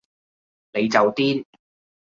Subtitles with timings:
[0.73, 1.45] 你就癲